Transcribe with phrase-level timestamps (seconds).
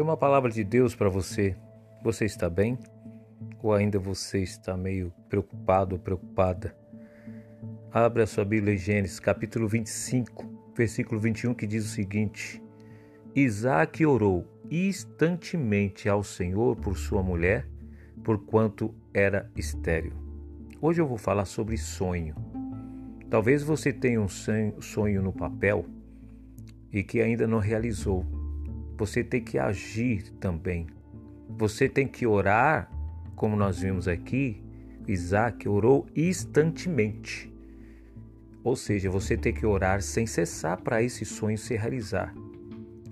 [0.00, 1.54] Tem uma palavra de Deus para você.
[2.02, 2.78] Você está bem?
[3.62, 6.74] Ou ainda você está meio preocupado ou preocupada?
[7.92, 12.62] Abra a sua Bíblia em Gênesis, capítulo 25, versículo 21, que diz o seguinte:
[13.36, 17.68] Isaac orou instantemente ao Senhor por sua mulher,
[18.24, 20.14] porquanto era estéril.
[20.80, 22.34] Hoje eu vou falar sobre sonho.
[23.28, 24.28] Talvez você tenha um
[24.80, 25.84] sonho no papel
[26.90, 28.39] e que ainda não realizou.
[29.00, 30.86] Você tem que agir também.
[31.48, 32.92] Você tem que orar,
[33.34, 34.62] como nós vimos aqui,
[35.08, 37.50] Isaac orou instantemente.
[38.62, 42.34] Ou seja, você tem que orar sem cessar para esse sonho se realizar.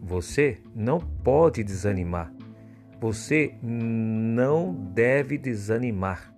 [0.02, 2.30] Você não pode desanimar.
[3.00, 6.34] Você não deve desanimar.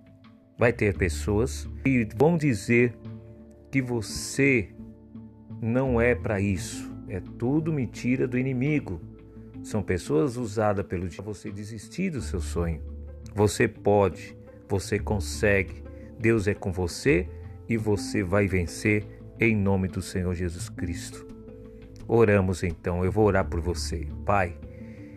[0.57, 2.93] Vai ter pessoas que vão dizer
[3.69, 4.69] que você
[5.61, 6.89] não é para isso.
[7.09, 9.10] É tudo mentira do inimigo.
[9.63, 12.81] São pessoas usadas pelo dia você desistir do seu sonho.
[13.35, 14.35] Você pode,
[14.67, 15.83] você consegue.
[16.19, 17.27] Deus é com você
[17.67, 19.05] e você vai vencer
[19.39, 21.27] em nome do Senhor Jesus Cristo.
[22.07, 24.07] Oramos então, eu vou orar por você.
[24.25, 24.57] Pai,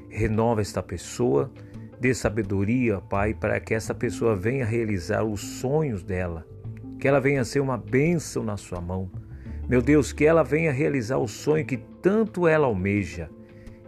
[0.09, 1.51] renova esta pessoa,
[2.01, 6.47] dê sabedoria, Pai, para que essa pessoa venha realizar os sonhos dela,
[7.01, 9.11] que ela venha ser uma bênção na sua mão
[9.69, 13.31] meu Deus, que ela venha realizar o sonho que tanto ela almeja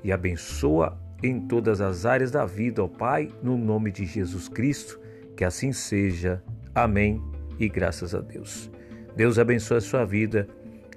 [0.06, 5.00] e abençoa em todas as áreas da vida, ó Pai, no nome de Jesus Cristo,
[5.36, 6.40] que assim seja.
[6.72, 7.20] Amém
[7.58, 8.70] e graças a Deus.
[9.16, 10.46] Deus abençoe a sua vida.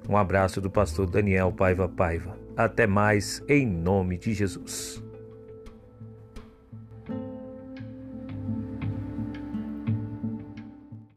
[0.07, 2.37] Um abraço do pastor Daniel Paiva Paiva.
[2.55, 5.01] Até mais, em nome de Jesus.